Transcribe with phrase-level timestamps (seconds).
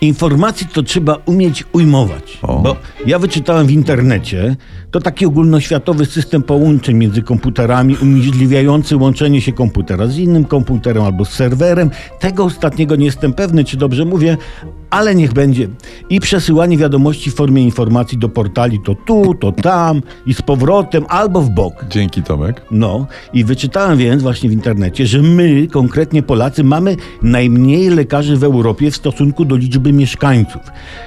[0.00, 2.38] Informacji to trzeba umieć ujmować.
[2.42, 2.58] O.
[2.58, 4.56] Bo ja wyczytałem w internecie,
[4.90, 11.24] to taki ogólnoświatowy system połączeń między komputerami, umożliwiający łączenie się komputera z innym komputerem albo
[11.24, 11.90] z serwerem.
[12.20, 14.36] Tego ostatniego nie jestem pewny, czy dobrze mówię,
[14.96, 15.68] ale niech będzie.
[16.10, 21.04] I przesyłanie wiadomości w formie informacji do portali to tu, to tam i z powrotem
[21.08, 21.84] albo w bok.
[21.90, 22.62] Dzięki Tomek.
[22.70, 28.44] No i wyczytałem więc właśnie w internecie, że my, konkretnie Polacy, mamy najmniej lekarzy w
[28.44, 30.62] Europie w stosunku do liczby mieszkańców.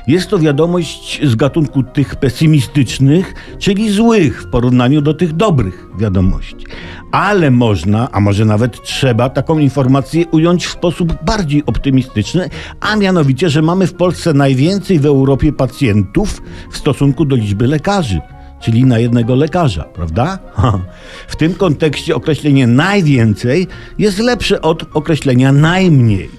[0.07, 6.65] Jest to wiadomość z gatunku tych pesymistycznych, czyli złych w porównaniu do tych dobrych wiadomości.
[7.11, 13.49] Ale można, a może nawet trzeba taką informację ująć w sposób bardziej optymistyczny, a mianowicie,
[13.49, 18.21] że mamy w Polsce najwięcej w Europie pacjentów w stosunku do liczby lekarzy
[18.59, 20.39] czyli na jednego lekarza, prawda?
[21.27, 26.29] W tym kontekście określenie najwięcej jest lepsze od określenia najmniej.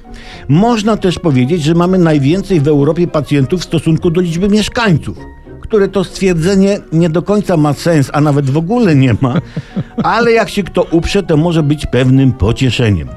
[0.48, 5.18] Można też powiedzieć, że mamy najwięcej w Europie pacjentów w stosunku do liczby mieszkańców.
[5.70, 9.34] Które to stwierdzenie nie do końca ma sens, a nawet w ogóle nie ma,
[10.02, 13.08] ale jak się kto uprze, to może być pewnym pocieszeniem.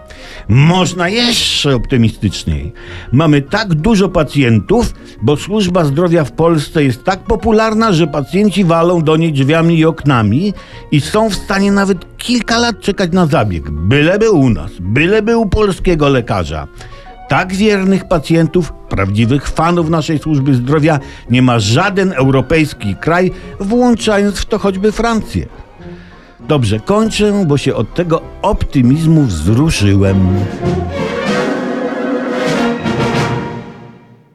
[0.48, 2.74] Można jeszcze optymistyczniej.
[3.12, 9.02] Mamy tak dużo pacjentów, bo służba zdrowia w Polsce jest tak popularna, że pacjenci walą
[9.02, 10.54] do niej drzwiami i oknami
[10.92, 13.72] i są w stanie nawet kilka lat czekać na zabieg.
[13.72, 16.68] Byleby u nas, byleby u polskiego lekarza.
[17.34, 24.46] Tak wiernych pacjentów, prawdziwych fanów naszej służby zdrowia nie ma żaden europejski kraj, włączając w
[24.46, 25.46] to choćby Francję.
[26.48, 30.28] Dobrze, kończę, bo się od tego optymizmu wzruszyłem.